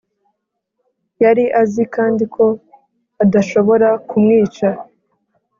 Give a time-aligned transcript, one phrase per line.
[1.23, 2.45] yari azi kandi ko
[3.23, 4.67] adashobora kumwica.